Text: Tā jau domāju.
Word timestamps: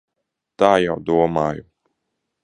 Tā 0.61 0.69
jau 0.83 0.95
domāju. 1.09 1.67